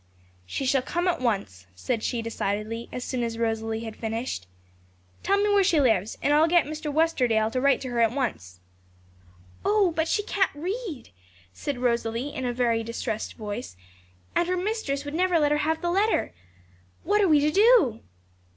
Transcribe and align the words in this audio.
'She 0.47 0.65
shall 0.65 0.81
come 0.81 1.07
at 1.07 1.21
once,' 1.21 1.67
said 1.75 2.01
she 2.01 2.23
decidedly, 2.23 2.89
as 2.91 3.03
soon 3.03 3.21
as 3.21 3.37
Rosalie 3.37 3.81
had 3.81 3.95
finished. 3.95 4.47
'Tell 5.21 5.37
me 5.37 5.49
where 5.53 5.63
she 5.63 5.79
lives, 5.79 6.17
and 6.23 6.33
I'll 6.33 6.47
get 6.47 6.65
Mr. 6.65 6.91
Westerdale 6.91 7.51
to 7.51 7.61
write 7.61 7.81
to 7.81 7.89
her 7.89 7.99
at 7.99 8.11
once.' 8.11 8.59
'Oh, 9.63 9.91
but 9.91 10.07
she 10.07 10.23
can't 10.23 10.49
read,' 10.55 11.11
said 11.53 11.77
Rosalie, 11.77 12.33
in 12.33 12.45
a 12.47 12.51
very 12.51 12.81
distressed 12.81 13.35
voice; 13.35 13.77
'and 14.35 14.47
her 14.49 14.57
mistress 14.57 15.05
would 15.05 15.13
never 15.13 15.37
let 15.37 15.51
her 15.51 15.59
have 15.59 15.83
the 15.83 15.91
letter. 15.91 16.33
What 17.03 17.21
are 17.21 17.29
we 17.29 17.39
to 17.39 17.51
do?' 17.51 17.99